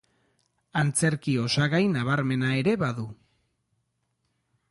Antzerki 0.79 1.35
osagai 1.43 1.83
nabarmena 1.91 2.55
ere 2.61 2.75
badu. 2.87 3.05